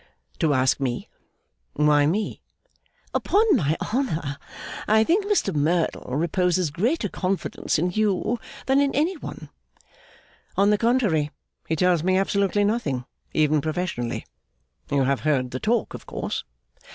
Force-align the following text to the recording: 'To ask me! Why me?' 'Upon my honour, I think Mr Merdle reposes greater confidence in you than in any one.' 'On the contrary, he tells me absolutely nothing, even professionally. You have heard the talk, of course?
'To 0.39 0.51
ask 0.51 0.79
me! 0.79 1.07
Why 1.73 2.07
me?' 2.07 2.41
'Upon 3.13 3.55
my 3.55 3.77
honour, 3.93 4.39
I 4.87 5.03
think 5.03 5.25
Mr 5.25 5.53
Merdle 5.55 6.15
reposes 6.17 6.71
greater 6.71 7.07
confidence 7.07 7.77
in 7.77 7.91
you 7.91 8.39
than 8.65 8.81
in 8.81 8.95
any 8.95 9.15
one.' 9.17 9.49
'On 10.57 10.71
the 10.71 10.79
contrary, 10.79 11.29
he 11.67 11.75
tells 11.75 12.01
me 12.01 12.17
absolutely 12.17 12.63
nothing, 12.63 13.05
even 13.35 13.61
professionally. 13.61 14.25
You 14.89 15.03
have 15.03 15.19
heard 15.19 15.51
the 15.51 15.59
talk, 15.59 15.93
of 15.93 16.07
course? 16.07 16.45